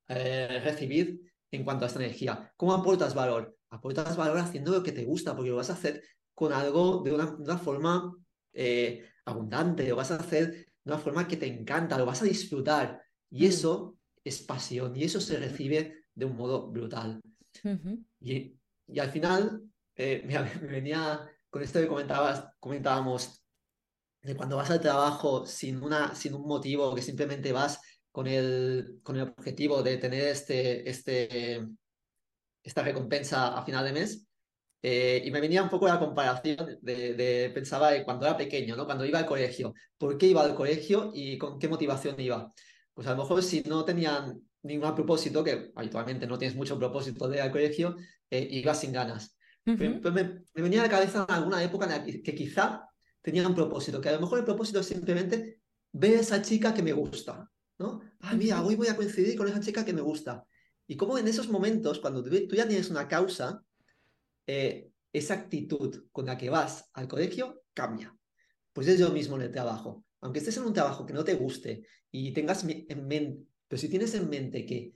[0.07, 2.51] eh, recibir en cuanto a esta energía.
[2.57, 3.55] ¿Cómo aportas valor?
[3.69, 6.01] Aportas valor haciendo lo que te gusta, porque lo vas a hacer
[6.33, 8.15] con algo de una, forma
[8.53, 12.25] eh, abundante, lo vas a hacer de una forma que te encanta, lo vas a
[12.25, 13.01] disfrutar.
[13.29, 13.49] Y mm.
[13.49, 17.21] eso es pasión, y eso se recibe de un modo brutal.
[18.19, 18.55] y,
[18.87, 19.63] y, al final,
[19.95, 23.43] eh, me, venía con esto que comentabas, comentábamos
[24.35, 27.79] cuando vas al trabajo sin, una, sin un motivo, que simplemente vas
[28.11, 31.65] con el, con el objetivo de tener este, este,
[32.63, 34.25] esta recompensa a final de mes.
[34.81, 38.75] Eh, y me venía un poco la comparación de, de, pensaba de cuando era pequeño,
[38.75, 38.85] ¿no?
[38.85, 39.73] Cuando iba al colegio.
[39.97, 42.53] ¿Por qué iba al colegio y con qué motivación iba?
[42.93, 47.27] Pues a lo mejor si no tenían ningún propósito, que habitualmente no tienes mucho propósito
[47.27, 47.95] de ir al colegio,
[48.29, 49.35] eh, ibas sin ganas.
[49.63, 52.89] Pero, me, me, venía a la cabeza alguna época en la que, que quizá
[53.21, 56.73] tenía un propósito, que a lo mejor el propósito es simplemente ver a esa chica
[56.73, 58.01] que me gusta, ¿no?
[58.21, 60.45] Ah, mira, hoy voy a coincidir con esa chica que me gusta.
[60.87, 63.63] Y como en esos momentos, cuando tú, ya tienes una causa,
[64.47, 68.15] eh, esa actitud con la que vas al colegio cambia.
[68.73, 70.05] Pues es lo mismo en el trabajo.
[70.21, 73.89] Aunque estés en un trabajo que no te guste y tengas en mente, pero si
[73.89, 74.93] tienes en mente que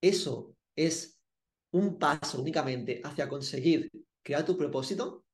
[0.00, 1.20] eso es
[1.72, 3.90] un paso únicamente hacia conseguir
[4.22, 5.24] crear tu propósito,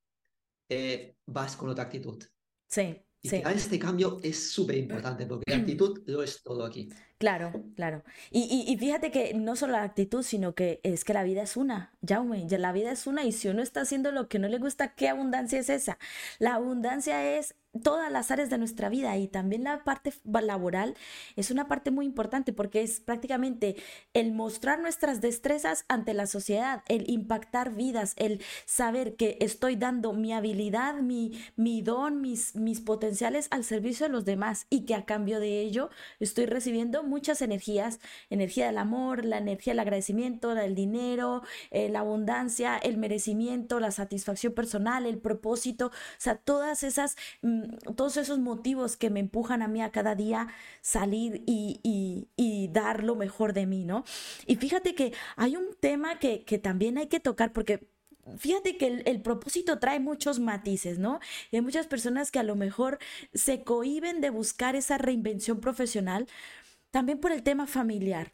[0.69, 2.23] eh, vas con otra actitud.
[2.69, 3.03] Sí.
[3.23, 6.89] Y este cambio es súper importante porque la actitud lo es todo aquí.
[7.19, 8.03] Claro, claro.
[8.31, 11.97] Y, fíjate que no solo la actitud, sino que es que la vida es una,
[12.07, 14.95] Jaume, la vida es una y si uno está haciendo lo que no le gusta,
[14.95, 15.99] ¿qué abundancia es esa?
[16.39, 20.95] La abundancia es todas las áreas de nuestra vida y también la parte laboral
[21.37, 23.77] es una parte muy importante porque es prácticamente
[24.15, 30.13] el mostrar nuestras destrezas ante la sociedad, el impactar vidas, el saber que estoy dando
[30.13, 34.95] mi habilidad, mi, mi don, mis, mis potenciales al servicio de los demás y que
[34.95, 40.55] a cambio de ello estoy recibiendo muchas energías, energía del amor, la energía del agradecimiento,
[40.55, 46.83] del dinero, eh, la abundancia, el merecimiento, la satisfacción personal, el propósito, o sea, todas
[46.83, 47.17] esas...
[47.43, 50.49] Mm, todos esos motivos que me empujan a mí a cada día
[50.81, 52.29] salir y,
[52.73, 54.05] dar lo mejor de mí, ¿no?
[54.47, 57.89] Y fíjate que hay un tema que, también hay que tocar porque
[58.37, 61.21] fíjate que el, propósito trae muchos matices, ¿no?
[61.51, 62.99] Y hay muchas personas que a lo mejor
[63.33, 66.27] se cohiben de buscar esa reinvención profesional,
[66.91, 68.33] también por el tema familiar.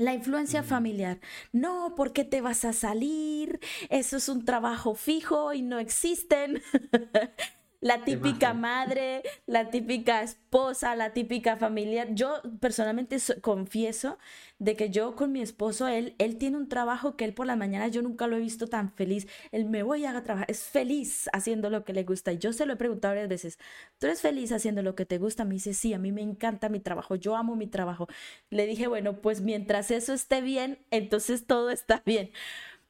[0.00, 1.20] La influencia familiar.
[1.52, 3.60] No, porque te vas a salir?
[3.90, 6.62] Eso es un trabajo fijo y no existen.
[7.80, 12.08] la típica madre, la típica esposa, la típica familiar.
[12.14, 14.18] Yo personalmente confieso
[14.58, 17.56] de que yo con mi esposo, él, él tiene un trabajo que él por la
[17.56, 19.26] mañana yo nunca lo he visto tan feliz.
[19.50, 22.32] Él me voy a trabajar, es feliz haciendo lo que le gusta.
[22.32, 23.58] Y yo se lo he preguntado varias veces,
[23.98, 25.46] ¿tú eres feliz haciendo lo que te gusta?
[25.46, 28.08] Me dice, sí, a mí me encanta mi trabajo, yo amo mi trabajo.
[28.50, 32.30] Le dije, bueno, pues mientras eso esté bien, entonces todo está bien.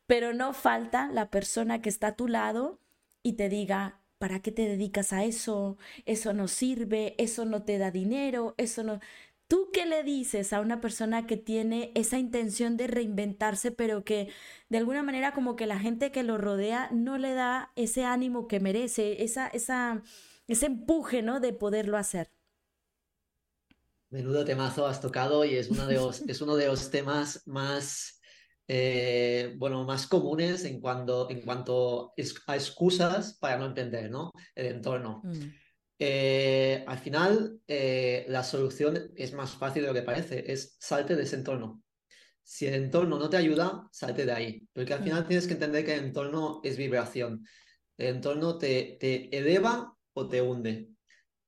[0.06, 2.80] Pero no falta la persona que está a tu lado
[3.22, 5.78] y te diga, ¿para qué te dedicas a eso?
[6.06, 9.00] Eso no sirve, eso no te da dinero, eso no...
[9.48, 14.28] ¿Tú qué le dices a una persona que tiene esa intención de reinventarse, pero que
[14.68, 18.46] de alguna manera como que la gente que lo rodea no le da ese ánimo
[18.46, 20.02] que merece, esa, esa,
[20.48, 21.40] ese empuje, ¿no?
[21.40, 22.30] De poderlo hacer.
[24.10, 28.19] Menudo temazo has tocado y es uno de los, es uno de los temas más
[28.72, 32.14] eh, bueno, más comunes en cuanto, en cuanto
[32.46, 34.30] a excusas para no entender ¿no?
[34.54, 35.22] el entorno.
[35.24, 35.40] Mm.
[35.98, 41.16] Eh, al final, eh, la solución es más fácil de lo que parece, es salte
[41.16, 41.82] de ese entorno.
[42.44, 45.26] Si el entorno no te ayuda, salte de ahí, porque al final mm.
[45.26, 47.44] tienes que entender que el entorno es vibración.
[47.98, 50.90] El entorno te, te eleva o te hunde.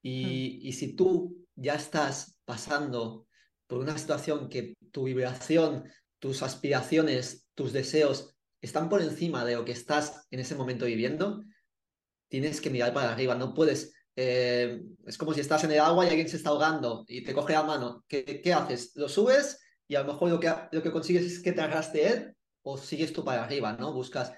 [0.03, 0.67] Y, mm.
[0.67, 3.29] y si tú ya estás pasando
[3.69, 5.85] por una situación que tu vibración
[6.23, 11.43] tus aspiraciones, tus deseos están por encima de lo que estás en ese momento viviendo,
[12.29, 13.93] tienes que mirar para arriba, no puedes...
[14.15, 17.35] Eh, es como si estás en el agua y alguien se está ahogando y te
[17.35, 18.05] coge la mano.
[18.07, 18.93] ¿Qué, qué haces?
[18.95, 19.59] ¿Lo subes
[19.89, 22.79] y a lo mejor lo que, lo que consigues es que te arrastre él o
[22.79, 23.93] sigues tú para arriba, ¿no?
[23.93, 24.33] Buscas...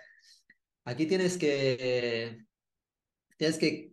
[0.86, 2.46] Aquí tienes que...
[3.36, 3.92] tienes que,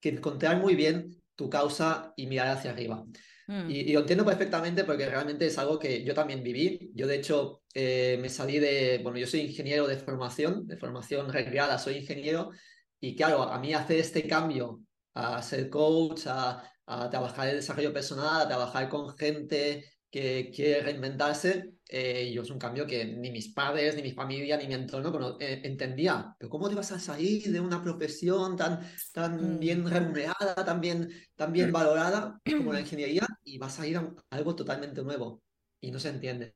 [0.00, 3.04] que encontrar muy bien tu causa y mirar hacia arriba.
[3.50, 3.68] Mm.
[3.68, 6.92] Y, lo entiendo perfectamente porque realmente es algo que yo también viví.
[6.94, 11.32] Yo, de hecho, eh, me salí de, bueno, yo soy ingeniero de formación, de formación
[11.32, 12.52] reglada, soy ingeniero.
[13.00, 14.82] Y claro, a mí hacer este cambio
[15.14, 20.82] a ser coach, a, a trabajar en desarrollo personal, a trabajar con gente que quiere
[20.82, 24.74] reinventarse, eh, yo es un cambio que ni mis padres, ni mi familia, ni mi
[24.74, 26.34] entorno eh, entendía.
[26.38, 28.80] Pero ¿cómo te vas a salir de una profesión tan,
[29.12, 29.58] tan mm.
[29.60, 34.14] bien remunerada, tan bien, tan bien valorada como la ingeniería y vas a ir a
[34.30, 35.42] algo totalmente nuevo?
[35.80, 36.54] Y no se entiende.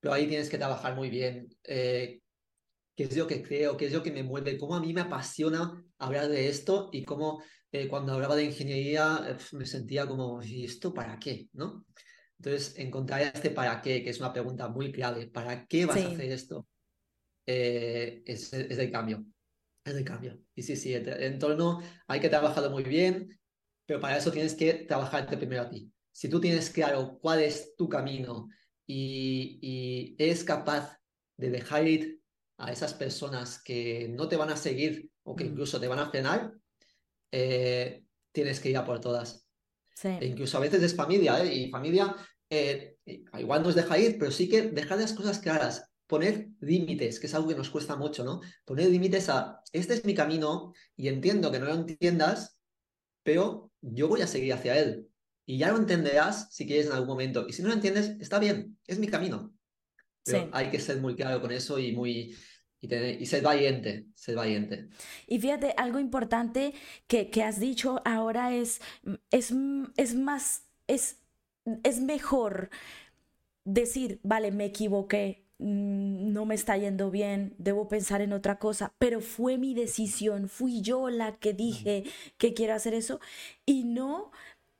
[0.00, 1.48] Pero ahí tienes que trabajar muy bien.
[1.62, 2.20] Eh,
[2.96, 5.02] qué es lo que creo, qué es lo que me mueve, cómo a mí me
[5.02, 7.42] apasiona hablar de esto y cómo
[7.90, 11.50] cuando hablaba de ingeniería me sentía como, ¿y esto para qué?
[11.52, 11.84] ¿no?
[12.38, 15.26] Entonces, encontrar este para qué, que es una pregunta muy clave.
[15.26, 16.66] ¿Para qué vas a hacer esto?
[17.46, 19.24] Eh, es, es el cambio.
[19.84, 20.38] Es el cambio.
[20.54, 23.38] Y sí, sí, el, entorno hay que trabajarlo muy bien,
[23.86, 25.90] pero para eso tienes que trabajarte primero a ti.
[26.12, 28.48] Si tú tienes claro cuál es tu camino
[28.86, 30.98] y, y eres capaz
[31.36, 32.20] de dejar ir
[32.58, 35.48] a esas personas que no te van a seguir o que mm.
[35.48, 36.52] incluso te van a frenar,
[37.30, 39.45] eh, tienes que ir a por todas.
[40.02, 41.54] E incluso a veces es familia, ¿eh?
[41.54, 42.14] Y familia
[42.50, 42.96] eh,
[43.38, 47.34] igual nos deja ir, pero sí que dejar las cosas claras, poner límites, que es
[47.34, 48.40] algo que nos cuesta mucho, ¿no?
[48.64, 52.58] Poner límites a, este es mi camino y entiendo que no lo entiendas,
[53.22, 55.08] pero yo voy a seguir hacia él.
[55.44, 57.46] Y ya lo entenderás si quieres en algún momento.
[57.48, 59.54] Y si no lo entiendes, está bien, es mi camino.
[60.24, 62.36] Pero hay que ser muy claro con eso y muy,
[62.80, 64.88] y, ser valiente, ser valiente.
[65.26, 66.74] Y fíjate, algo importante
[67.06, 68.80] que, que has dicho ahora es,
[69.30, 69.52] es,
[69.96, 71.18] es más, es,
[71.82, 72.70] es mejor
[73.64, 78.94] decir, vale, me equivoqué, mm, no me está yendo bien, debo pensar en otra cosa,
[78.98, 82.04] pero fue mi decisión, fui yo la que dije
[82.38, 83.20] que quiero hacer eso
[83.64, 84.30] y no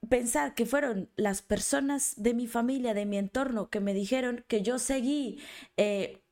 [0.09, 4.62] pensar que fueron las personas de mi familia, de mi entorno, que me dijeron que
[4.62, 5.40] yo seguí
[5.76, 6.22] eh,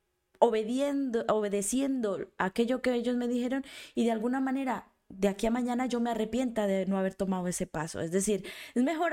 [0.44, 5.86] obediendo, obedeciendo aquello que ellos me dijeron y de alguna manera de aquí a mañana
[5.86, 8.00] yo me arrepienta de no haber tomado ese paso.
[8.00, 9.12] Es decir, es mejor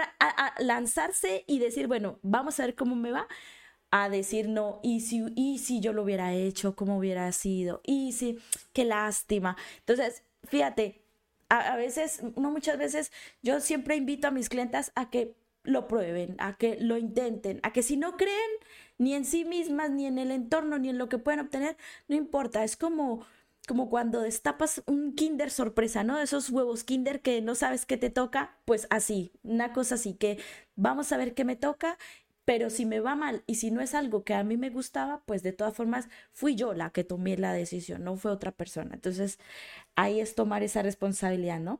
[0.60, 3.28] lanzarse y decir, bueno, vamos a ver cómo me va,
[3.91, 8.13] a decir no, y si, y si yo lo hubiera hecho, cómo hubiera sido, y
[8.13, 8.39] si,
[8.74, 9.58] qué lástima.
[9.80, 11.04] Entonces, fíjate,
[11.50, 16.36] a, veces, uno muchas veces, yo siempre invito a mis clientas a que lo prueben,
[16.39, 18.52] a que lo intenten, a que si no creen
[18.97, 22.15] ni en sí mismas, ni en el entorno, ni en lo que pueden obtener, no
[22.15, 23.26] importa, es como
[23.67, 26.19] como cuando destapas un Kinder sorpresa, ¿no?
[26.19, 30.39] Esos huevos Kinder que no sabes qué te toca, pues así, una cosa así, que
[30.76, 31.97] vamos a ver qué me toca
[32.52, 35.24] pero si me va mal y si no es algo que a mí me gustaba,
[35.26, 38.92] pues de todas formas fui yo la que tomé la decisión, no fue otra persona.
[38.94, 39.40] Entonces
[39.96, 41.80] ahí es tomar esa responsabilidad, ¿no?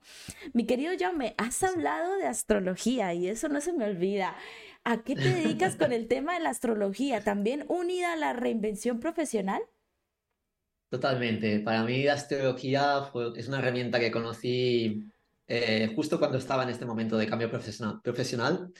[0.53, 4.34] Mi querido Jaume, has hablado de astrología y eso no se me olvida.
[4.86, 7.21] ¿A qué te dedicas con el tema de la astrología?
[7.21, 9.62] ¿También unida a la reinvención profesional?
[10.88, 11.60] Totalmente.
[11.60, 15.03] Para mí la astrología es una herramienta que conocí
[15.49, 17.99] eh, justo cuando estaba en este momento de cambio profesional.
[18.01, 18.71] profesional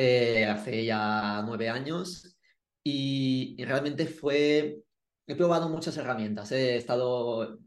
[0.00, 2.36] eh, hace ya nueve años
[2.84, 4.78] y, realmente fue,
[5.26, 7.58] he probado muchas herramientas, he estado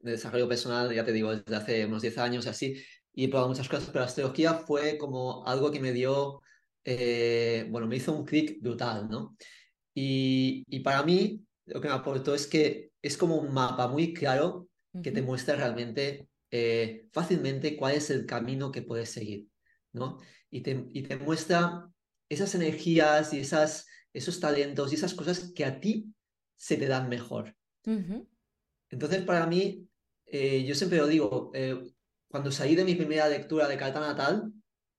[0.00, 2.82] de desarrollo personal, ya te digo, desde hace unos diez años así,
[3.14, 6.42] y he probado muchas cosas, pero la astrología fue como algo que me dio,
[6.84, 9.36] eh, bueno, me hizo un clic brutal, ¿no?
[9.94, 14.12] Y, y, para mí lo que me aportó es que es como un mapa muy
[14.12, 14.68] claro
[15.04, 19.46] que te muestra realmente eh, fácilmente cuál es el camino que puedes seguir,
[19.92, 20.18] ¿no?
[20.50, 21.88] Y te, muestra
[22.28, 26.12] esas energías y esas, esos talentos y esas cosas que a ti
[26.56, 27.56] se te dan mejor.
[27.84, 29.88] Entonces, para mí,
[30.26, 31.80] eh, yo siempre lo digo, eh,
[32.28, 34.52] cuando salí de mi primera lectura de carta natal,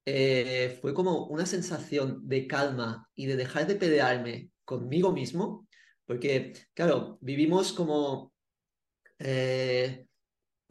[0.06, 5.68] eh, fue como una sensación de calma y de dejar de pelearme conmigo mismo,
[6.06, 8.34] porque, claro, vivimos como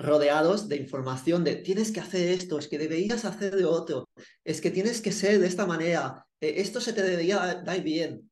[0.02, 4.08] rodeados de información de tienes que hacer esto, es que deberías hacer de otro,
[4.44, 8.30] es que tienes que ser de esta manera, eh, esto se te debería dar bien.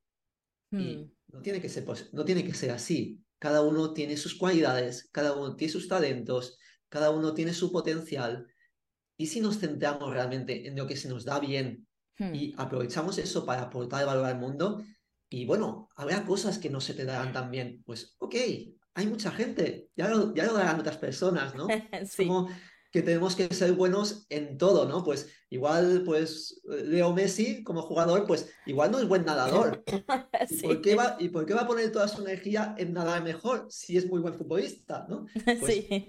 [0.70, 1.12] Y hmm.
[1.28, 3.20] no tiene, que ser, no tiene que ser así.
[3.38, 8.46] Cada uno tiene sus cualidades, cada uno tiene sus talentos, cada uno tiene su potencial.
[9.16, 11.86] Y si nos centramos realmente en lo que se nos da bien
[12.18, 12.34] hmm.
[12.34, 14.82] y aprovechamos eso para aportar valor al mundo,
[15.30, 18.34] y bueno, habrá cosas que no se te darán tan bien, pues ok,
[18.98, 21.68] hay mucha gente, ya lo, ya lo darán otras personas, ¿no?
[22.04, 22.26] sí.
[22.26, 22.48] Como
[22.90, 25.04] que tenemos que ser buenos en todo, ¿no?
[25.04, 29.84] Pues igual, pues Leo Messi como jugador, pues igual no es buen nadador.
[30.50, 33.22] ¿Y, por qué va, ¿Y por qué va a poner toda su energía en nadar
[33.22, 35.26] mejor si es muy buen futbolista, ¿no?
[35.44, 36.08] Pues sí.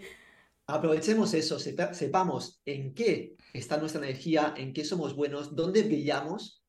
[0.66, 6.64] Aprovechemos eso, sepamos en qué está nuestra energía, en qué somos buenos, dónde brillamos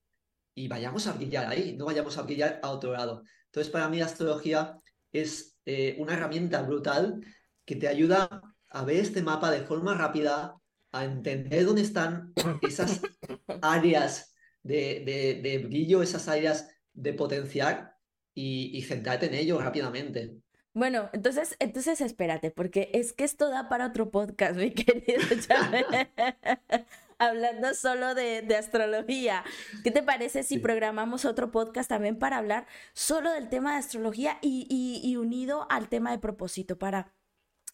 [0.54, 3.22] y vayamos a brillar ahí, no vayamos a brillar a otro lado.
[3.46, 4.80] Entonces, para mí la astrología
[5.12, 7.20] es eh, una herramienta brutal
[7.64, 10.56] que te ayuda a ver este mapa de forma rápida,
[10.92, 13.00] a entender dónde están esas
[13.62, 17.94] áreas de, brillo, esas áreas de potenciar
[18.34, 20.34] y, centrarte en ello rápidamente.
[20.72, 25.20] Bueno, entonces, entonces espérate, porque es que esto da para otro podcast, mi querido
[27.20, 29.44] hablando solo de, astrología.
[29.84, 34.38] ¿Qué te parece si programamos otro podcast también para hablar solo del tema de astrología
[34.40, 37.12] y, unido al tema de propósito, para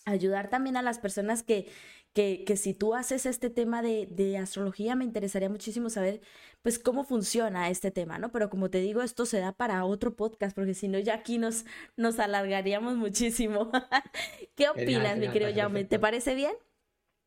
[0.04, 1.70] ayudar también a las personas que,
[2.12, 6.20] que, si tú haces este tema de, astrología, me interesaría muchísimo saber,
[6.62, 8.32] pues, cómo funciona este tema, ¿no?
[8.32, 11.38] Pero como te digo, esto se da para otro podcast, porque si no, ya aquí
[11.38, 11.64] nos,
[11.96, 13.70] nos alargaríamos muchísimo.
[14.56, 15.84] ¿Qué opinas, mi querido Jaume?
[15.84, 16.54] ¿Te parece bien?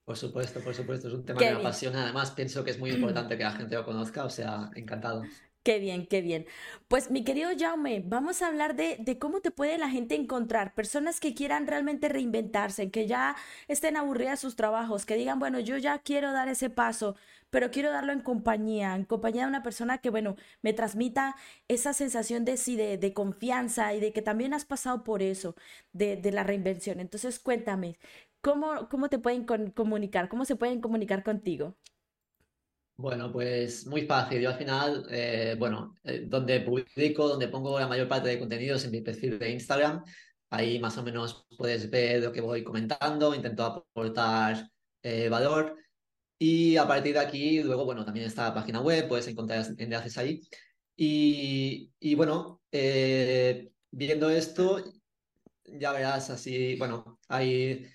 [0.10, 2.02] Por supuesto, por supuesto, es un tema que me apasiona.
[2.02, 5.22] Además, pienso que es muy importante que la gente lo conozca, o sea, encantado.
[5.62, 6.48] Qué bien, qué bien.
[6.88, 10.74] Pues mi querido Jaume, vamos a hablar de, de, cómo te puede la gente encontrar.
[10.74, 13.36] Personas que quieran realmente reinventarse, que ya
[13.67, 17.15] estén aburridas sus trabajos, que digan, bueno, yo ya quiero dar ese paso,
[17.52, 21.36] pero quiero darlo en compañía, en compañía de una persona que, bueno, me transmita
[21.67, 25.56] esa sensación de sí, de, de confianza y de que también has pasado por eso,
[25.93, 27.00] de, de la reinvención.
[27.00, 27.98] Entonces, cuéntame,
[28.41, 30.30] ¿Cómo, cómo te pueden comunicar?
[30.30, 31.78] ¿Cómo se pueden comunicar contigo?
[32.95, 34.41] Bueno, pues muy fácil.
[34.41, 38.84] Yo al final, eh, bueno, eh, donde publico, donde pongo la mayor parte de contenidos
[38.84, 40.03] en mi perfil de Instagram,
[40.49, 44.70] ahí más o menos puedes ver lo que voy comentando, intento aportar
[45.01, 45.78] eh, valor.
[46.38, 50.18] Y a partir de aquí, luego, bueno, también está la página web, puedes encontrar enlaces
[50.18, 50.41] ahí.
[50.97, 52.61] Y, y bueno,
[53.91, 54.84] viendo esto,
[55.63, 57.86] ya verás así, bueno, ahí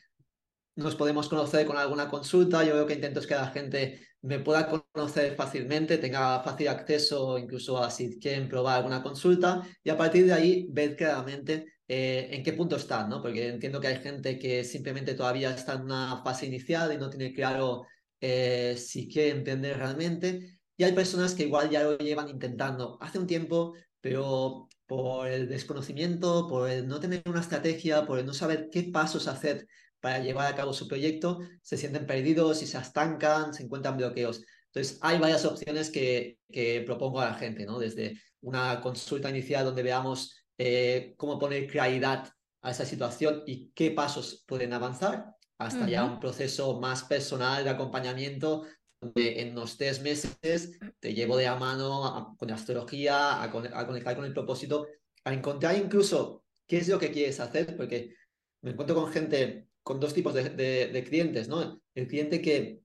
[0.76, 2.64] nos podemos conocer con alguna consulta.
[2.64, 7.38] Yo lo que intento es que la gente me pueda conocer fácilmente, tenga fácil acceso
[7.38, 12.28] incluso a si quieren probar alguna consulta y a partir de ahí ver claramente eh,
[12.32, 13.20] en qué punto están, ¿no?
[13.20, 17.10] Porque entiendo que hay gente que simplemente todavía está en una fase inicial y no
[17.10, 17.86] tiene claro
[18.20, 20.58] eh, si quiere entender realmente.
[20.76, 25.48] Y hay personas que igual ya lo llevan intentando hace un tiempo, pero por el
[25.48, 29.66] desconocimiento, por el no tener una estrategia, por el no saber qué pasos hacer
[30.04, 34.42] para llevar a cabo su proyecto, se sienten perdidos y se estancan, se encuentran bloqueos.
[34.66, 37.78] Entonces, hay varias opciones que, que propongo a la gente, ¿no?
[37.78, 42.28] Desde una consulta inicial donde veamos eh, cómo poner claridad
[42.60, 45.24] a esa situación y qué pasos pueden avanzar,
[45.56, 48.66] hasta ya un proceso más personal de acompañamiento,
[49.00, 54.16] donde en los tres meses te llevo de la mano con la astrología, a, conectar
[54.16, 54.86] con el propósito,
[55.24, 58.14] a encontrar incluso qué es lo que quieres hacer, porque
[58.60, 61.80] me encuentro con gente, con dos tipos de, de, clientes, ¿no?
[61.94, 62.80] El cliente que,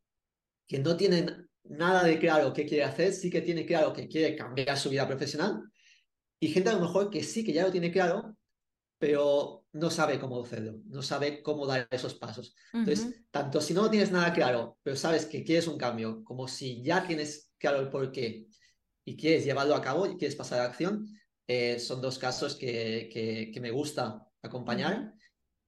[0.68, 1.26] que no tiene
[1.64, 5.08] nada de claro qué quiere hacer, sí que tiene claro que quiere cambiar su vida
[5.08, 5.64] profesional,
[6.40, 8.36] y gente a lo mejor que sí, que ya lo tiene claro,
[9.00, 12.54] pero no sabe cómo hacerlo, no sabe cómo dar esos pasos.
[12.74, 16.84] Entonces, tanto si no tienes nada claro, pero sabes que quieres un cambio, como si
[16.84, 18.46] ya tienes claro el por qué
[19.06, 21.08] y quieres llevarlo a cabo y quieres pasar a la acción,
[21.48, 25.14] eh, son dos casos que, que, me gusta acompañar.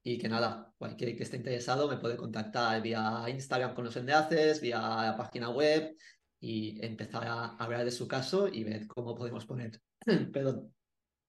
[0.04, 4.60] Y que nada, cualquier que esté interesado me puede contactar vía Instagram con los enlaces,
[4.62, 5.96] vía la página web
[6.40, 9.80] y empezar a hablar de su caso y ver cómo podemos poner
[10.34, 10.74] perdón,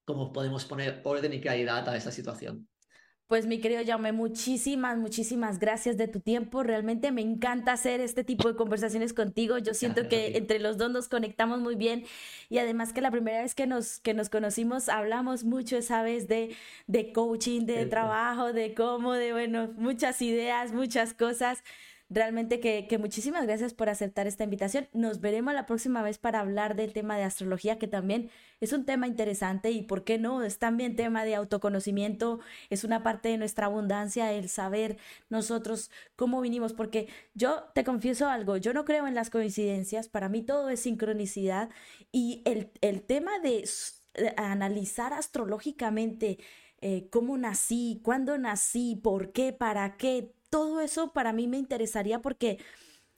[0.05, 2.67] cómo podemos poner orden y claridad a esta situación.
[3.27, 6.61] Pues mi querido Jaume, muchísimas, muchísimas gracias de tu tiempo.
[6.61, 9.57] Realmente me encanta hacer este tipo de conversaciones contigo.
[9.57, 12.03] Yo siento que entre los dos nos conectamos muy bien
[12.49, 16.27] y además que la primera vez que nos, que nos conocimos hablamos mucho esa vez
[16.27, 16.55] de,
[16.85, 21.63] de coaching, de trabajo, de cómo, de bueno, muchas ideas, muchas cosas.
[22.13, 24.87] Realmente que, muchísimas gracias por aceptar esta invitación.
[24.93, 28.29] Nos veremos la próxima vez para hablar del tema de astrología, que también
[28.61, 30.43] es un tema interesante y, ¿por qué no?
[30.43, 32.39] Es también tema de autoconocimiento,
[32.69, 34.97] es una parte de nuestra abundancia, el saber
[35.29, 40.29] nosotros cómo vinimos, porque yo te confieso algo, yo no creo en las coincidencias, para
[40.29, 41.71] mí todo es sincronicidad
[42.11, 43.67] y el, el tema de
[44.37, 46.37] analizar astrológicamente
[46.85, 52.21] eh, cómo nací, cuándo nací, por qué, para qué, todo eso para mí me interesaría
[52.21, 52.59] porque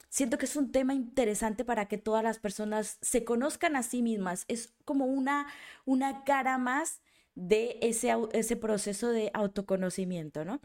[0.08, 4.00] siento que es un tema interesante para que todas las personas se conozcan a sí
[4.00, 4.46] mismas.
[4.48, 5.46] Es como una,
[5.84, 7.02] una cara más
[7.34, 10.62] de ese, ese proceso de autoconocimiento, ¿no?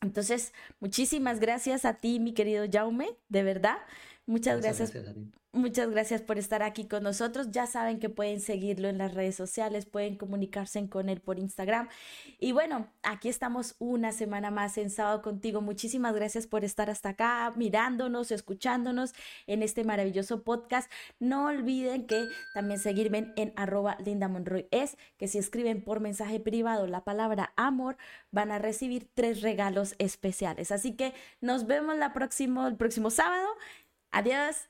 [0.00, 3.76] Entonces, muchísimas gracias a ti, mi querido Jaume, de verdad.
[4.26, 4.92] Muchas, gracias.
[5.54, 7.52] Muchas gracias por estar aquí con nosotros.
[7.52, 11.88] Ya saben que pueden seguirlo en las redes sociales, pueden comunicarse con él por Instagram.
[12.40, 15.60] Y bueno, aquí estamos una semana más en sábado contigo.
[15.60, 19.12] Muchísimas gracias por estar hasta acá, mirándonos, escuchándonos
[19.46, 20.90] en este maravilloso podcast.
[21.20, 26.40] No olviden que también seguirme en arroba Linda Monroy es, que si escriben por mensaje
[26.40, 27.96] privado la palabra amor,
[28.32, 30.72] van a recibir tres regalos especiales.
[30.72, 33.46] Así que nos vemos la próximo, el próximo sábado
[34.14, 34.68] Adiós.